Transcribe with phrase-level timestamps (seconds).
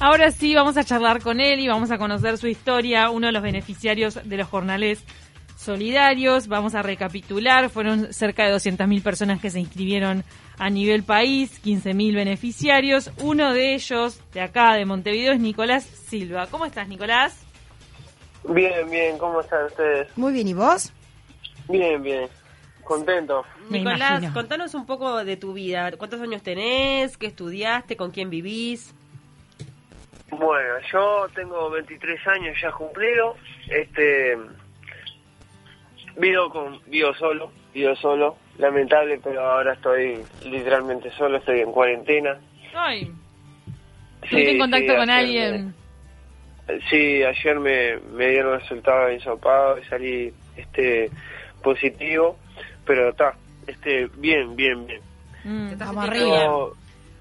[0.00, 3.32] Ahora sí, vamos a charlar con él y vamos a conocer su historia, uno de
[3.32, 5.02] los beneficiarios de los jornales
[5.56, 6.46] solidarios.
[6.46, 10.22] Vamos a recapitular, fueron cerca de 200.000 personas que se inscribieron
[10.58, 13.10] a nivel país, 15.000 beneficiarios.
[13.22, 16.46] Uno de ellos, de acá, de Montevideo, es Nicolás Silva.
[16.46, 17.44] ¿Cómo estás, Nicolás?
[18.44, 20.16] Bien, bien, ¿cómo están ustedes?
[20.16, 20.92] Muy bien, ¿y vos?
[21.68, 22.28] Bien, bien,
[22.84, 23.44] contento.
[23.68, 24.32] Me Nicolás, imagino.
[24.32, 25.90] contanos un poco de tu vida.
[25.98, 27.16] ¿Cuántos años tenés?
[27.18, 27.96] ¿Qué estudiaste?
[27.96, 28.94] ¿Con quién vivís?
[30.30, 33.36] Bueno, yo tengo 23 años ya cumplido,
[33.70, 34.36] este,
[36.16, 42.38] vivo con, vivo solo, vivo solo, lamentable, pero ahora estoy literalmente solo, estoy en cuarentena.
[42.74, 43.10] Ay,
[44.22, 45.74] ¿estuviste en contacto con ayer alguien?
[46.66, 51.10] me- sí, ayer me, me dieron resultado de hisopado y salí, este,
[51.62, 52.38] positivo,
[52.84, 53.34] pero está,
[53.66, 55.00] este, bien, bien, bien.
[55.44, 55.68] Mm.
[55.70, 56.54] Sintiendo arriba.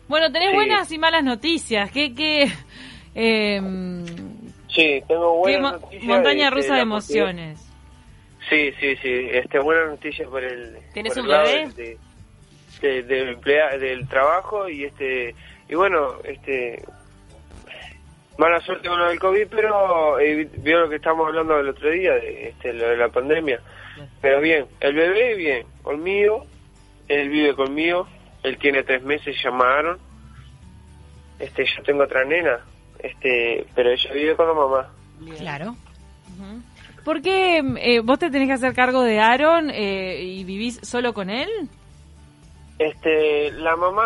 [0.10, 0.56] Bueno, tenés Sí.
[0.56, 1.92] buenas y malas noticias.
[1.92, 2.48] ¿Qué, qué,
[3.18, 3.62] eh,
[4.70, 6.04] sí, tengo mo- noticias.
[6.04, 7.60] montaña rusa de emociones?
[8.50, 9.30] Sí, sí, sí.
[9.32, 11.68] Este, buena noticia por el, ¿Tienes por un el lado bebé?
[11.76, 11.98] de-
[12.82, 15.36] de- del, emplea- del trabajo y este
[15.68, 16.84] y bueno, este
[18.38, 21.90] mala suerte con lo del COVID, pero eh, vio lo que estábamos hablando el otro
[21.90, 23.60] día, de este, lo de la pandemia.
[24.22, 26.46] Pero bien, el bebé bien, conmigo,
[27.08, 28.08] él vive conmigo,
[28.44, 29.98] él tiene tres meses, llamaron.
[31.40, 32.60] Este, yo tengo otra nena,
[33.00, 34.90] este, pero ella vive con la mamá.
[35.20, 35.38] Bien.
[35.38, 35.70] Claro.
[35.70, 36.62] Ujú.
[37.04, 41.14] ¿Por qué eh, vos te tenés que hacer cargo de Aaron eh, y vivís solo
[41.14, 41.50] con él?
[42.80, 44.06] Este, la mamá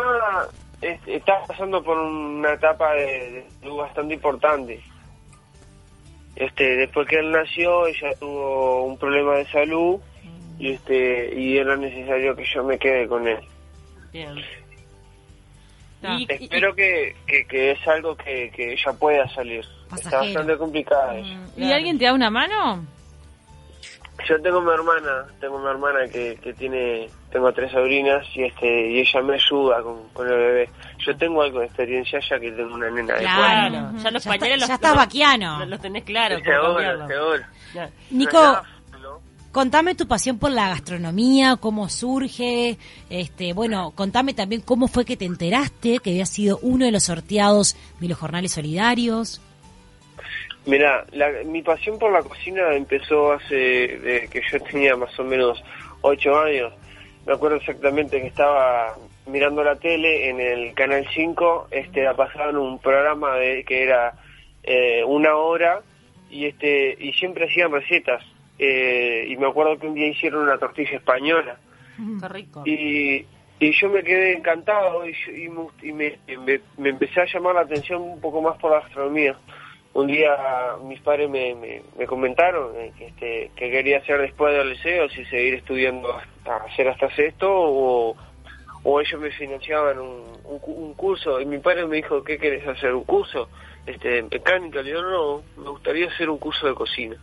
[0.81, 4.81] este, está pasando por una etapa de, de salud bastante importante.
[6.35, 9.99] Este, después que él nació, ella tuvo un problema de salud
[10.57, 13.39] y este y era necesario que yo me quede con él.
[14.13, 14.35] Bien.
[16.03, 19.63] Y- y- Espero que, que, que es algo que, que ella pueda salir.
[19.95, 21.35] Está bastante complicada ella.
[21.57, 22.85] Mm, ¿Y alguien te da una mano?
[24.27, 28.91] Yo tengo mi hermana, tengo una hermana que, que tiene, tengo tres sobrinas y este
[28.91, 30.69] y ella me ayuda con, con el bebé.
[30.99, 33.39] Yo tengo algo de experiencia ya que tengo una nena de Claro.
[33.41, 33.69] cuatro.
[33.71, 35.59] Claro, ya los Ya está- pañales los, ya estás los- vaquiano.
[35.59, 36.41] Los, los tenés claros.
[36.43, 37.89] cómo Seguro, seguro.
[38.11, 38.61] Nico,
[39.51, 42.77] contame tu pasión por la gastronomía, cómo surge,
[43.09, 47.03] este, bueno, contame también cómo fue que te enteraste que había sido uno de los
[47.03, 49.41] sorteados de los jornales solidarios.
[50.65, 51.05] Mira,
[51.45, 55.61] mi pasión por la cocina empezó hace que yo tenía más o menos
[56.01, 56.71] ocho años.
[57.25, 58.95] Me acuerdo exactamente que estaba
[59.25, 64.13] mirando la tele en el canal 5, este, pasaban un programa de que era
[64.63, 65.81] eh, una hora
[66.29, 68.23] y este y siempre hacían recetas.
[68.63, 71.57] Eh, y me acuerdo que un día hicieron una tortilla española.
[72.19, 72.61] Qué rico.
[72.63, 73.25] Y,
[73.59, 77.61] y yo me quedé encantado y, me, y me- me- me empecé a llamar la
[77.61, 79.35] atención un poco más por la gastronomía.
[79.93, 80.37] Un día
[80.83, 85.09] mis padres me, me, me comentaron eh, que, este, que quería hacer después del liceo,
[85.09, 88.15] si seguir estudiando hasta hacer hasta sexto o,
[88.83, 91.41] o ellos me financiaban un, un, cu- un curso.
[91.41, 92.93] Y mi padre me dijo, ¿qué querés hacer?
[92.93, 93.49] ¿Un curso?
[93.87, 94.83] Este, mecánica.
[94.83, 97.15] Le digo, no, me gustaría hacer un curso de cocina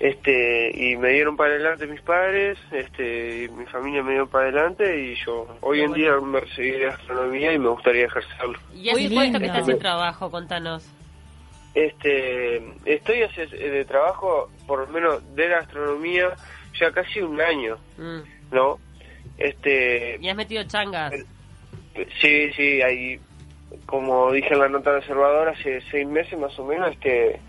[0.00, 4.44] este y me dieron para adelante mis padres este y mi familia me dio para
[4.44, 8.58] adelante y yo hoy Qué en día me recibí de gastronomía y me gustaría ejercerlo
[8.74, 10.88] Y hace cuánto que estás sin trabajo, contanos.
[11.74, 16.30] este estoy hace, de trabajo por lo menos de gastronomía
[16.78, 18.20] ya casi un año Mm.
[18.54, 18.78] no
[19.36, 21.12] este Y has metido changas.
[22.20, 23.18] sí sí ahí
[23.86, 27.40] como dije en la nota reservadora hace seis meses más o menos este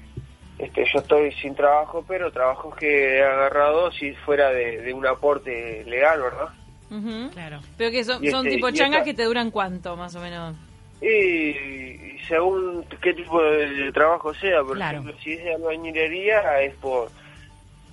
[0.60, 5.06] este yo estoy sin trabajo pero trabajos que he agarrado si fuera de, de un
[5.08, 6.50] aporte legal verdad
[6.92, 7.30] Ujú.
[7.34, 7.60] Claro.
[7.78, 10.56] Pero que son, este- tipo changas esta- que te duran cuánto, más o menos.
[11.00, 14.98] Y, y según qué tipo de trabajo sea, por Claro.
[15.00, 17.10] ejemplo, si es de albañilería es por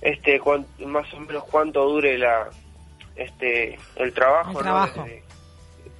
[0.01, 2.49] este cuan- más o menos cuánto dure la
[3.15, 4.85] este el trabajo, El ¿no?
[5.03, 5.23] De-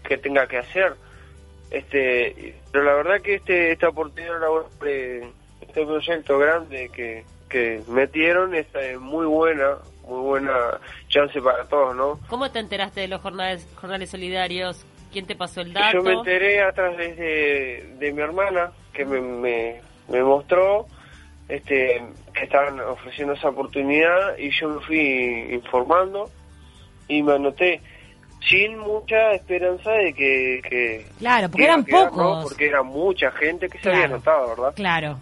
[0.04, 0.96] que tenga que hacer.
[1.70, 5.30] Este, pero la verdad que este esta oportunidad laboral, eh,
[5.82, 11.96] este proyecto grande que que metieron es eh, muy buena, muy buena chance para todos,
[11.96, 12.20] ¿no?
[12.28, 14.86] ¿Cómo te enteraste de los jornales, jornales solidarios?
[15.14, 15.94] ¿Quién te pasó el dato?
[16.00, 20.88] Yo me enteré a través de, de mi hermana, que me, me, me mostró
[21.48, 22.04] este
[22.34, 26.30] que estaban ofreciendo esa oportunidad y yo me fui informando
[27.08, 27.82] y me anoté
[28.42, 30.62] sin mucha esperanza de que...
[30.70, 32.44] que Claro, porque que eran pocos.
[32.44, 33.98] Porque era mucha gente que se Claro.
[33.98, 34.74] había anotado, ¿verdad?
[34.76, 35.18] Claro.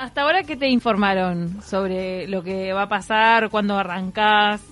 [0.00, 4.64] ¿Hasta ahora qué te informaron sobre lo que va a pasar, cuándo arrancás?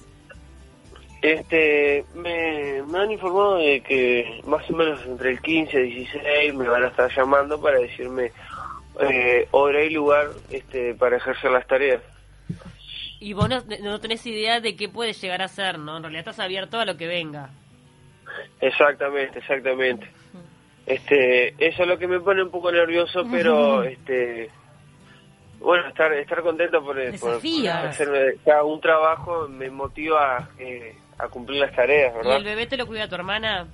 [1.20, 6.54] Este, me, me han informado de que más o menos entre el 15 y 16
[6.54, 8.32] me van a estar llamando para decirme
[9.00, 12.00] eh, hora y lugar este, para ejercer las tareas.
[13.20, 15.98] Y vos no, no tenés idea de qué puede llegar a ser, ¿no?
[15.98, 17.50] En realidad estás abierto a lo que venga.
[18.62, 20.08] Exactamente, exactamente.
[20.86, 24.48] Este, eso es lo que me pone un poco nervioso, pero este,
[25.60, 28.08] bueno, estar estar contento por, por- por hacer
[28.64, 32.36] un trabajo me motiva eh, a cumplir las tareas, ¿Y ¿verdad?
[32.36, 33.66] el bebé te lo cuida tu hermana?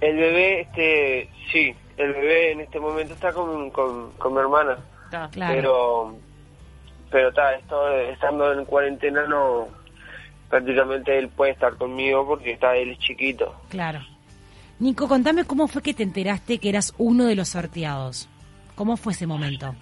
[0.00, 4.78] El bebé, este, sí, el bebé en este momento está con, con, con mi hermana,
[5.06, 5.28] Está.
[5.30, 5.54] Claro.
[5.54, 6.16] pero
[7.10, 9.68] pero está, esto, estando en cuarentena no
[10.50, 13.54] prácticamente él puede estar conmigo porque está él es chiquito.
[13.68, 14.00] Claro.
[14.80, 18.28] Nico, contame cómo fue que te enteraste que eras uno de los sorteados.
[18.74, 19.74] ¿Cómo fue ese momento?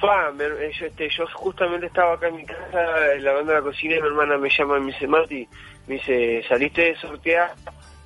[0.00, 2.86] Pa, me- yo, este, yo justamente estaba acá en mi casa
[3.20, 5.48] lavando la cocina y mi hermana me llama y me dice, Mati,
[5.86, 7.52] me dice, ¿saliste de sortear?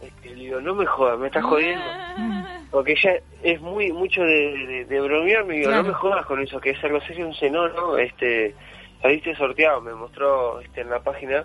[0.02, 1.92] Este, le digo, no me jodas, me estás jodiendo.
[2.70, 5.82] Porque ella es muy mucho de, de, de bromear, me digo, Claro.
[5.82, 8.54] no me jodas con eso, que es algo serio, un no, no, este,
[9.02, 11.44] saliste sorteado, me mostró este, en la página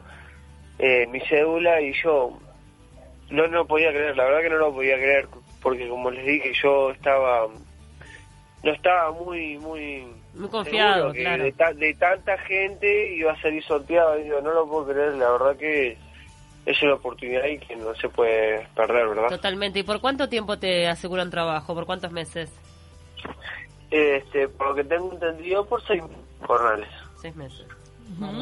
[0.78, 2.38] eh, mi cédula y yo
[3.32, 5.28] no no podía creer, la verdad que no lo podía creer,
[5.64, 7.48] porque como les dije, yo estaba,
[8.66, 10.06] no estaba muy, muy...
[10.34, 11.44] Muy confiado, claro.
[11.44, 15.14] de, ta- de tanta gente iba a salir sorteado, y digo, no lo puedo creer,
[15.14, 15.98] la verdad que
[16.66, 19.30] es una oportunidad y que no se puede perder, ¿verdad?
[19.30, 19.80] Totalmente.
[19.80, 21.74] ¿Y por cuánto tiempo te aseguran trabajo?
[21.74, 22.52] ¿Por cuántos meses?
[23.92, 26.04] Este, por lo que tengo entendido, por seis
[26.42, 26.90] jornales.
[27.22, 27.66] Seis meses.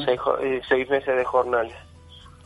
[0.04, 1.74] seis, jo- eh, seis meses de jornales.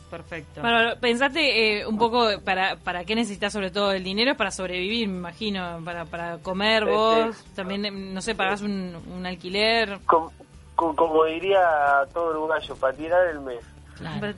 [0.09, 0.61] Perfecto.
[0.61, 4.51] Bueno, pensaste eh, un poco para, para qué necesitas sobre todo el dinero, es para
[4.51, 7.43] sobrevivir, me imagino, para, para comer Sí, vos, sí.
[7.55, 9.99] también, eh, no sé, pagás un, un alquiler.
[10.05, 10.29] Com-
[10.75, 11.61] com- como diría
[12.13, 13.59] todo uruguayo, para tirar el mes.
[13.97, 14.33] Claro.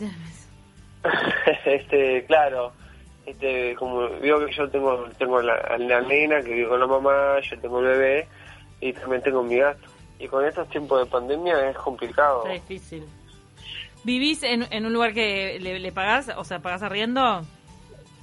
[1.65, 2.71] este, claro,
[3.25, 7.39] este, como digo que yo tengo, tengo la, la nena que vive con la mamá,
[7.49, 8.27] yo tengo el bebé
[8.79, 9.87] y también tengo mi gasto.
[10.19, 12.41] Y con estos tiempos de pandemia es complicado.
[12.45, 13.05] Está difícil.
[14.03, 17.41] ¿Vivís en, en un lugar que le, le pagás, o sea, pagás arriendo?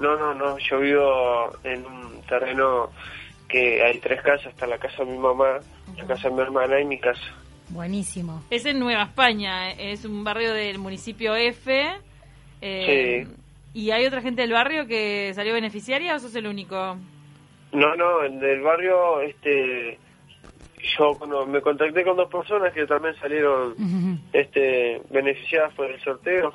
[0.00, 2.90] No, no, no, yo vivo en un terreno
[3.48, 5.58] que hay tres casas, está la casa de mi mamá,
[5.96, 7.22] la casa de mi hermana y mi casa.
[7.70, 8.42] Buenísimo.
[8.50, 11.86] Es en Nueva España, es un barrio del municipio F.
[12.60, 13.34] eh, Sí.
[13.74, 16.96] ¿Y hay otra gente del barrio que salió beneficiaria o sos el único?
[17.72, 19.98] No, no, en el barrio, este,
[20.98, 23.74] yo cuando me contacté con dos personas que también salieron
[24.32, 26.52] este, beneficiadas por el sorteo.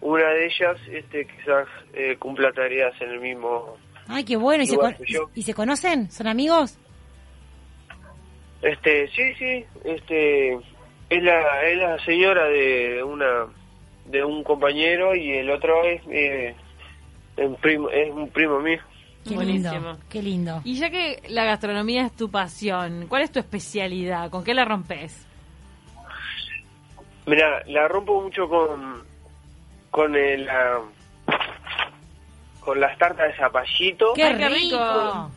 [0.00, 3.76] Una de ellas este, quizás eh, cumpla tareas en el mismo...
[4.08, 4.62] Ay, qué bueno.
[4.62, 4.76] ¿Y se.
[5.34, 6.10] ¿Y se conocen?
[6.10, 6.78] ¿Son amigos?
[8.62, 10.54] Este, sí, sí, este,
[11.10, 13.46] es la, es la señora de una
[14.06, 16.54] de un compañero y el otro es, eh,
[17.36, 18.80] un primo, es un primo mío.
[19.28, 19.72] Qué Buenísimo.
[19.74, 19.98] lindo.
[20.08, 20.60] Qué lindo.
[20.64, 24.30] Y ya que la gastronomía es tu pasión, ¿cuál es tu especialidad?
[24.30, 25.26] ¿Con qué la rompes?
[27.26, 29.02] Mira, la rompo mucho con
[29.90, 30.78] con el, ah,
[32.60, 34.12] con las tartas de zapallito.
[34.14, 34.48] ¡Qué rico!
[34.54, 35.30] rico.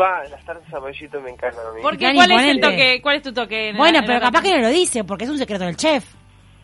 [0.00, 1.82] Va, las tartas de zapallito me encantan a mí.
[1.82, 2.06] ¿Por qué?
[2.06, 3.00] Tan ¿Cuál es el toque?
[3.02, 3.68] ¿Cuál es tu toque?
[3.68, 5.64] en la- Bueno, en pero la capaz que no lo dice, porque es un secreto
[5.64, 6.04] del chef.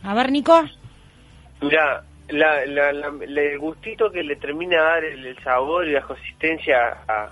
[0.03, 0.63] A ver, Nico.
[1.61, 5.87] Mira, la, la, la- la- el gustito que le termina a dar el, el sabor
[5.87, 7.31] y la consistencia a,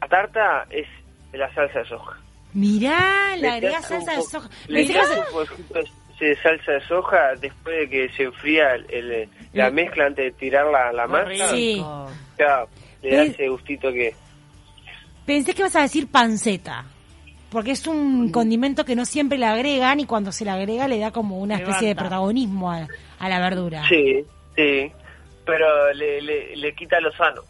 [0.00, 0.86] a tarta es
[1.32, 2.18] la salsa de soja.
[2.54, 4.48] Mirá, le un salsa de soja.
[4.68, 4.80] Le
[6.20, 10.32] de salsa de soja después de que se enfría el- el- la mezcla antes de
[10.38, 11.48] tirar la, la masa.
[11.50, 11.82] Sí.
[12.36, 12.68] Claro,
[13.02, 14.14] le da ese gustito que...
[15.26, 16.84] Pensé que ibas a decir panceta.
[17.52, 20.98] Porque es un condimento que no siempre le agregan y cuando se le agrega le
[20.98, 23.86] da como una especie de protagonismo a, a la verdura.
[23.88, 24.24] Sí,
[24.56, 24.90] sí,
[25.44, 27.42] pero le, le, le quita lo sano.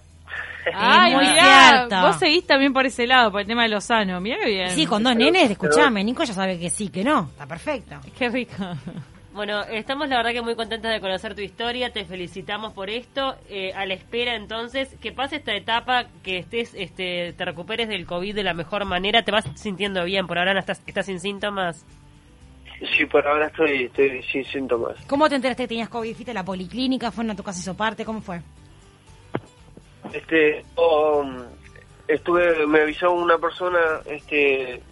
[0.75, 2.07] Ay, muy mirá, cierto.
[2.07, 4.21] vos seguís también por ese lado, por el tema de Lozano.
[4.21, 4.71] Mirá qué bien.
[4.71, 7.29] Sí, con dos nenes, escuchame, Nico ya sabe que sí, que no.
[7.31, 7.97] Está perfecto.
[8.17, 8.55] Qué rico.
[9.35, 13.35] Bueno, estamos la verdad que muy contentas de conocer tu historia, te felicitamos por esto.
[13.49, 18.05] Eh, a la espera entonces que pase esta etapa, que estés, este, te recuperes del
[18.05, 21.19] COVID de la mejor manera, te vas sintiendo bien, por ahora no estás, estás sin
[21.19, 21.87] síntomas.
[22.95, 25.03] Sí, por ahora estoy, estoy sin síntomas.
[25.07, 26.15] ¿Cómo te enteraste que tenías COVID?
[26.15, 27.11] ¿Fuiste a la policlínica?
[27.11, 28.05] ¿Fueron a tu casa hizo parte?
[28.05, 28.43] ¿Cómo fue?
[30.12, 31.25] Este, oh,
[32.07, 34.83] estuve, me avisó una persona, este,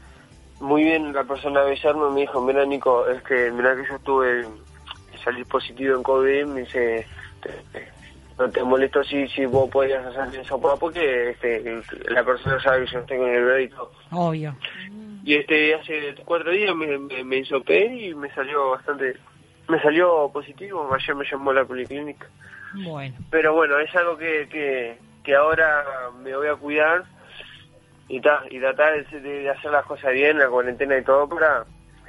[0.60, 4.46] muy bien la persona avisarme, me dijo, mira Nico, este, mira que yo estuve,
[5.24, 7.06] salí positivo en COVID, me dice,
[7.42, 7.90] te-
[8.38, 12.92] no te molesto si, si vos podías hacer eso, porque este, la persona sabe que
[12.92, 13.92] yo estoy con el bebé y todo.
[14.12, 14.56] Obvio.
[15.24, 19.16] Y este, hace cuatro días me, me, me hisopé y me salió bastante,
[19.68, 22.26] me salió positivo, ayer me llamó la policlínica.
[22.84, 23.16] Bueno.
[23.30, 25.84] Pero bueno, es algo que, que, que ahora
[26.22, 27.04] me voy a cuidar
[28.10, 31.64] y, ta, y tratar de, de hacer las cosas bien, la cuarentena y todo, para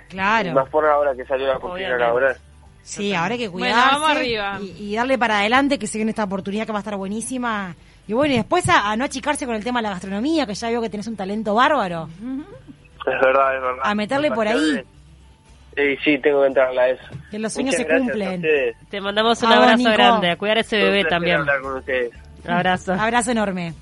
[0.10, 0.52] Claro.
[0.54, 2.36] más por ahora que salió la oportunidad laboral.
[2.84, 3.94] Sí, ahora hay que Bueno, cuidarse.
[3.94, 4.58] vamos arriba.
[4.62, 7.76] Y, y darle para adelante, que se viene esta oportunidad que va a estar buenísima.
[8.08, 10.56] Y bueno, y después a, a no achicarse con el tema de la gastronomía, que
[10.56, 12.10] ya veo que tenés un talento bárbaro.
[12.20, 13.80] Es verdad, es verdad.
[13.84, 14.84] A meterle Me por ahí.
[15.78, 17.04] Sí, sí, tengo que entrarle a eso.
[17.30, 18.42] Que los sueños Muchas se cumplen.
[18.90, 21.38] Te mandamos un A abrazo grande, a cuidar a ese bebé también.
[21.38, 22.12] hablar con ustedes.
[22.46, 22.94] Abrazo.
[22.94, 23.74] Abrazo enorme.